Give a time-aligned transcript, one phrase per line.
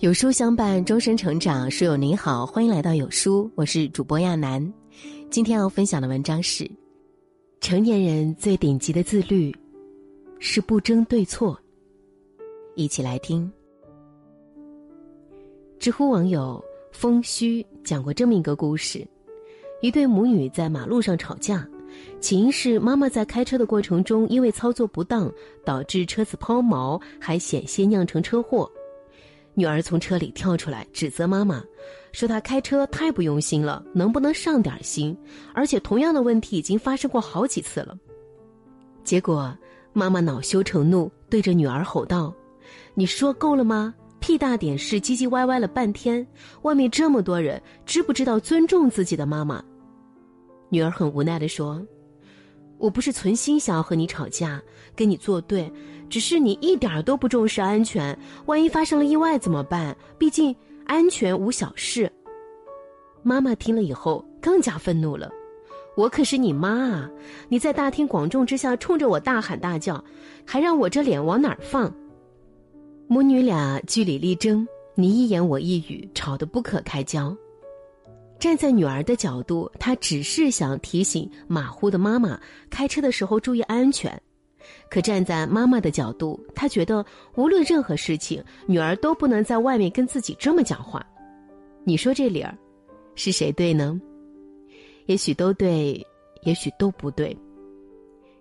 [0.00, 1.70] 有书相伴，终身成长。
[1.70, 4.70] 书友您好，欢迎来到有书，我是主播亚楠。
[5.30, 6.70] 今天要分享的文章是：
[7.62, 9.56] 成年人最顶级的自律
[10.38, 11.58] 是不争对错。
[12.74, 13.50] 一起来听。
[15.78, 19.02] 知乎网友风虚讲过这么一个故事：
[19.80, 21.66] 一对母女在马路上吵架，
[22.20, 25.32] 起因是妈妈在开车的过程中因为操作不当，
[25.64, 28.70] 导致车子抛锚，还险些酿成车祸。
[29.58, 31.64] 女儿从车里跳出来，指责妈妈，
[32.12, 35.16] 说她开车太不用心了，能不能上点心？
[35.54, 37.96] 而且同样的问题已经发生过好几次了。
[39.02, 39.56] 结果
[39.94, 42.34] 妈妈恼羞成怒，对着女儿吼道
[42.92, 43.94] ：“你说够了吗？
[44.20, 46.26] 屁大点事，唧唧歪歪了半天，
[46.62, 49.64] 外面这么多人，知不知道尊重自己的妈妈？”
[50.68, 51.82] 女儿很无奈地说。
[52.78, 54.60] 我不是存心想要和你吵架，
[54.94, 55.72] 跟你作对，
[56.08, 59.96] 只是你一点都不重视安全，万一发生了意外怎么办？
[60.18, 62.10] 毕竟安全无小事。
[63.22, 65.30] 妈妈听了以后更加愤怒了，
[65.96, 67.10] 我可是你妈啊！
[67.48, 70.02] 你在大庭广众之下冲着我大喊大叫，
[70.44, 71.92] 还让我这脸往哪儿放？
[73.08, 77.36] 母女俩据理力争，你一言我一语，吵得不可开交。
[78.38, 84.12] 站在女儿的角度，她只是想提醒马虎的妈妈开车的时候注意安全；
[84.90, 91.04] 可站在妈妈的角度，她觉得无论任何事情，女儿都不能在外面跟自己这么讲话。
[91.82, 92.56] 你说这理儿，
[93.14, 93.98] 是谁对呢？
[95.06, 96.06] 也许都对，
[96.42, 97.36] 也许都不对。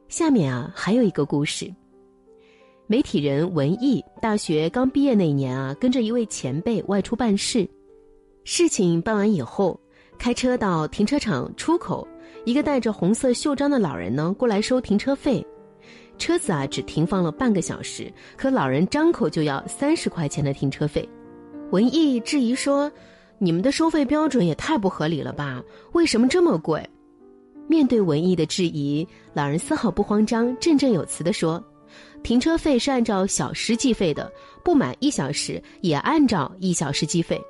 [0.10, 1.74] 下面啊，还有一个故事：
[2.86, 7.68] 媒体人文艺大学刚毕业那年啊，跟着一位前辈外出办事，
[8.44, 9.80] 事情办完以后。
[10.18, 12.08] 开车到停车场出口，
[12.46, 15.46] 一个戴着红色袖章的老人呢过来收停车费，
[16.18, 21.08] 车子啊只停放了半个小时，可老人张口就要三十块钱的停车费。
[21.72, 22.92] 文艺质疑说
[23.38, 25.62] ：“你们的收费标准也太不合理了吧？
[25.94, 26.88] 为什么这么贵？”
[27.68, 31.62] 面对文艺的质疑，老人丝毫不慌张，振振有词地说
[32.22, 34.32] ：“停车费是按照小时计费的，
[34.64, 37.42] 不满一小时也按照一小时计费。”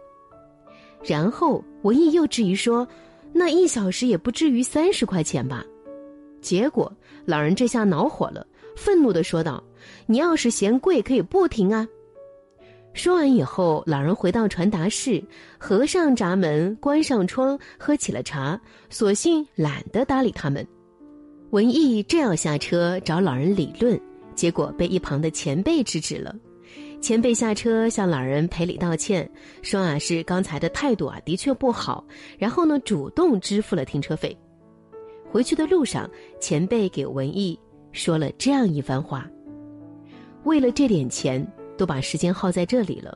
[1.03, 2.87] 然后文艺又质疑说
[3.31, 5.63] ：“那一小时也不至于三十块钱吧？”
[6.41, 6.91] 结果
[7.25, 9.63] 老人这下恼火了，愤怒的说道
[10.07, 11.87] ：“你要是嫌贵，可以不停啊！”
[12.95, 15.23] 说完以后，老人回到传达室，
[15.59, 18.59] 合上闸门，关上窗，喝起了茶，
[18.89, 20.67] 索性懒得搭理他们。
[21.51, 23.99] 文艺正要下车找老人理论，
[24.33, 26.35] 结果被一旁的前辈制止了。
[27.05, 29.29] 前辈下车向老人赔礼道歉，
[29.61, 32.03] 说啊是刚才的态度啊的确不好，
[32.35, 34.35] 然后呢主动支付了停车费。
[35.29, 37.59] 回去的路上，前辈给文艺
[37.91, 39.29] 说了这样一番话：
[40.45, 43.15] 为了这点钱，都把时间耗在这里了，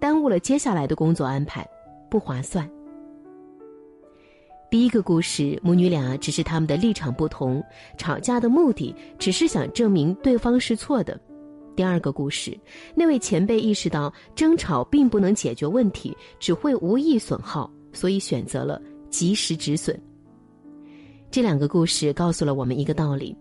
[0.00, 1.64] 耽误了接下来的工作安排，
[2.10, 2.68] 不划算。
[4.68, 7.62] 第一个故事，母女俩只是他们的立场不同，
[7.96, 11.16] 吵架的目的只是想证明对方是错的。
[11.78, 12.58] 第二个故事，
[12.92, 19.96] 那位前辈意识到争吵并不能解决问题，只会无意损耗，所以选择了及时止损。
[21.30, 23.32] 这两个故事告诉了我们一个道理：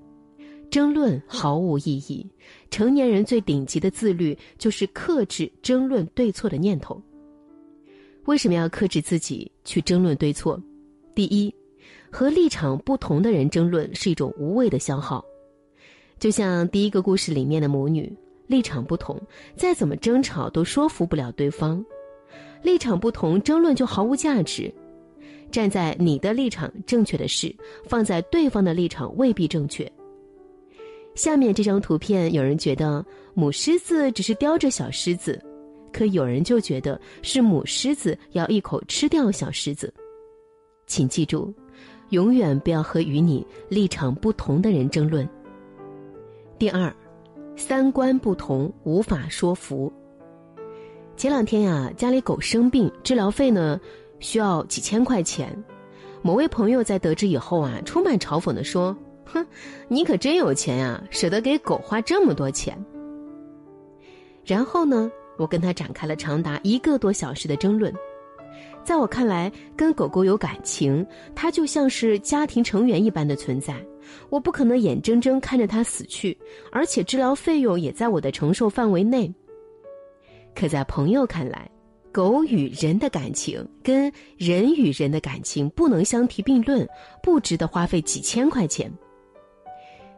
[0.70, 2.24] 争论毫无意义。
[2.70, 7.02] 成年人最顶级的自律，就是克制争论对错的念头。
[8.26, 10.62] 为什么要克制自己去争论对错？
[11.16, 11.52] 第一，
[12.12, 15.26] 和立场不同的人争论是一种无谓的消耗，
[16.20, 18.16] 就像第一个故事里面的母女。
[18.48, 19.22] 立场不同，
[19.56, 21.86] 再怎么争吵都说服不了对方。
[22.64, 24.74] 立场不同，争论就毫无价值。
[25.52, 27.56] 站在你的立场正确的事，
[27.86, 29.90] 放在对方的立场未必正确。
[31.16, 35.42] 下面这张图片，有人觉得母狮子只是叼着小狮子，
[35.94, 39.94] 可有人就觉得是母狮子要一口吃掉小狮子。
[40.86, 41.54] 请记住，
[42.10, 45.28] 永远不要和与你立场不同的人争论。
[46.58, 46.94] 第二。
[47.58, 49.92] 三观不同，无法说服。
[51.16, 53.82] 前两天呀，家里狗生病，治疗费呢
[54.20, 55.52] 需要几千块钱。
[56.22, 58.96] 某位朋友在得知以后啊，充满嘲讽的说
[59.26, 59.44] ：“哼，
[59.88, 62.78] 你可真有钱呀，舍得给狗花这么多钱。”
[64.46, 67.92] 然后呢，我跟他展开了长达一个多小时的争论。
[68.84, 71.06] 在我看来，跟狗狗有感情，
[71.36, 73.76] 它就像是家庭成员一般的存在。
[74.30, 76.38] 我不可能眼睁睁看着它死去，
[76.72, 79.34] 而且治疗费用也在我的承受范围内。
[80.56, 81.70] 可在朋友看来，
[82.12, 86.88] 狗与人的感情跟人与人的感情不能相提并论，
[87.22, 88.92] 不值得花费几千块钱。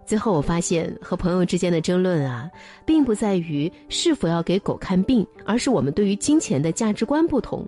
[0.06, 2.50] 最后我发现，和朋友之间的争论啊，
[2.86, 7.68] 并不在于是否要给狗看病，而是我们对于金钱的价值观不同。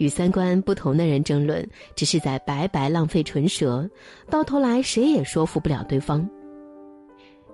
[0.00, 1.64] 与三观不同的人争论，
[1.94, 3.88] 只是在白白浪费唇舌，
[4.30, 6.26] 到头来谁也说服不了对方。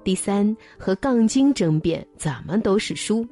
[0.05, 3.25] 第三，和杠精争辩，怎么都是输。《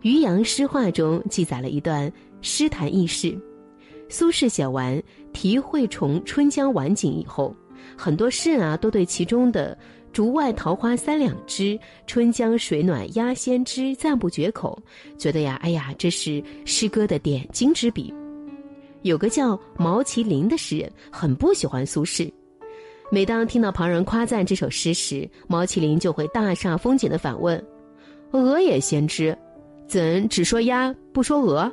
[0.00, 3.40] 渔阳诗话》中记载了一段诗坛轶事：
[4.08, 4.98] 苏轼写完
[5.32, 7.54] 《题惠崇春江晚景》以后，
[7.96, 9.78] 很多诗人啊都对其中的
[10.12, 14.78] “竹外桃花三两枝，春江水暖鸭先知”赞不绝口，
[15.16, 18.12] 觉得呀，哎呀，这是诗歌的点睛之笔。
[19.00, 22.30] 有个叫毛麒麟的诗人，很不喜欢苏轼。
[23.10, 27.62] 每当听到旁人夸赞这首诗时，毛麒麟就会大煞风景的反问
[28.32, 29.36] ：“鹅也先知，
[29.86, 31.70] 怎只说鸭不说鹅？”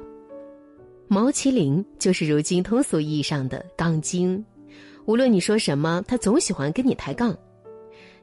[1.07, 4.43] 毛麒麟就是如今通俗意义上的杠精，
[5.05, 7.35] 无论你说什么，他总喜欢跟你抬杠。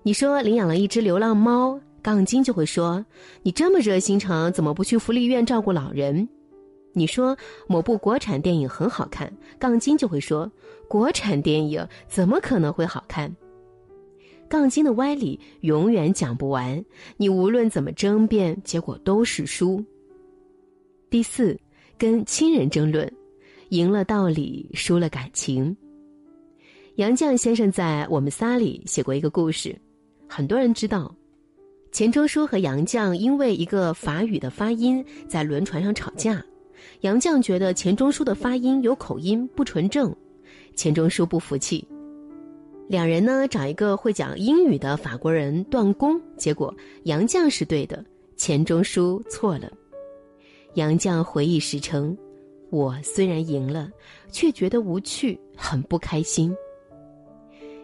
[0.06, 3.04] 你说领养了一只流浪猫，杠精就会说
[3.42, 6.28] ：“你这么热心肠，怎么不去福利院照顾老人？”
[6.94, 7.36] 你说
[7.66, 10.48] 某部国产电影很好看，杠精就会说
[10.86, 13.34] ：“国产电影怎么可能会好看？”
[14.48, 16.84] 杠精的歪理永远讲不完，
[17.16, 19.84] 你无论怎么争辩，结果都是输。
[21.10, 21.58] 第四，
[21.98, 23.12] 跟亲人争论，
[23.70, 25.76] 赢了道理，输了感情。
[26.94, 29.76] 杨绛先生在《我们仨》里写过一个故事，
[30.28, 31.14] 很多人知道，
[31.92, 36.44] 钱钟书和杨绛因为一个法语的发音在轮船上吵架。
[37.00, 40.14] 杨绛觉得钱钟书的发音有口音不纯正，
[40.74, 41.86] 钱钟书不服气，
[42.88, 46.74] 两人呢找一个会讲英语的法国人断供，结果
[47.04, 48.04] 杨绛是对的，
[48.36, 49.70] 钱钟书错了。
[50.74, 52.16] 杨绛回忆时称
[52.70, 53.90] ：“我虽然赢了，
[54.30, 56.54] 却觉得无趣，很不开心。”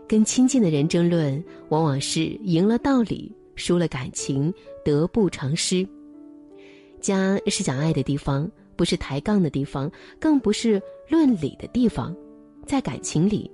[0.08, 4.52] 跟亲近的人争论，往往是赢了道理，输了感情，
[4.84, 5.87] 得不偿失。
[7.00, 8.50] 家是讲爱的地方。
[8.75, 9.88] 不是抬杠的地方，
[10.19, 12.16] 更不是论理的地方，
[12.66, 13.49] 在感情里，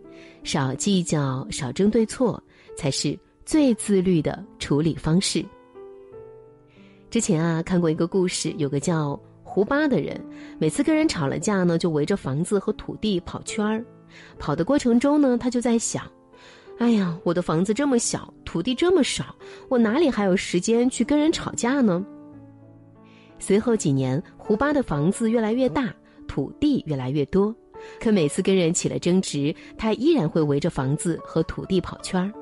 [0.45, 2.41] 少计较，少争对错，
[2.79, 5.45] 才是最自律的处理方式。
[7.11, 10.19] 之前啊，看过一个故事，有个叫胡巴的人，
[10.59, 13.85] 每次跟人吵了架呢，就围着房子和土地跑圈儿，
[14.39, 16.11] 跑的过程中呢，他就在想：
[16.79, 19.35] 哎呀，我的房子这么小，土地这么少，
[19.69, 22.05] 我哪里还有时间去跟人吵架呢？
[23.41, 25.93] 随后几年，胡巴的房子越来越大，
[26.29, 27.55] 土地越来越多，
[28.01, 32.33] 可每次跟人起了争执，他依然会围着房子和土地跑圈儿。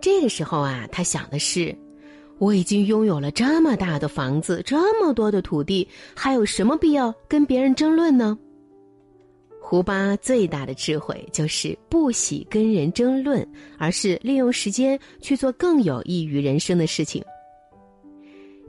[0.00, 1.74] 这个时候啊，他想的是：
[2.38, 8.38] 我已经拥有了这么大的房子，这么多的土地，还有什么必要跟别人争论呢？
[9.68, 13.44] 胡巴最大的智慧就是不喜跟人争论，
[13.76, 17.20] 而是利用时间去做更有益于人生的事情。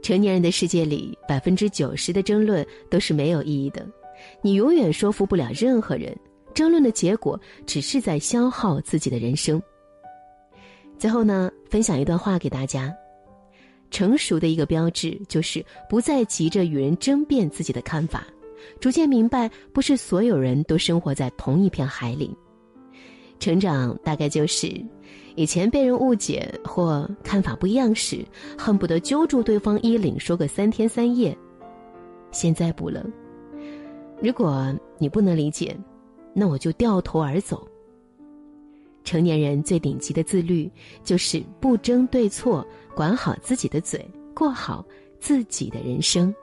[0.02, 3.86] 成年人的世界里，百分之九十的争论都是没有意义的，
[4.42, 6.12] 你永远说服不了任何人。
[6.52, 9.62] 争论的结果只是在消耗自己的人生。
[10.98, 12.92] 最后呢，分享一段话给大家：
[13.92, 18.26] 成熟的一个标志就是不再急着与人争辩自己的看法，
[18.80, 22.36] 逐渐明白不是所有人都生活在同一片海里。
[23.38, 24.72] 成长大概就是。
[25.36, 28.24] 以前被人误解或看法不一样时，
[28.58, 31.36] 恨不得揪住对方衣领说个三天三夜。
[32.32, 33.06] 现在不了。
[34.20, 35.78] 如果你不能理解，
[36.34, 37.64] 那我就掉头而走。
[39.04, 40.68] 成年人最顶级的自律，
[41.04, 44.04] 就是不争对错，管好自己的嘴，
[44.34, 44.84] 过好
[45.20, 46.34] 自己的人生。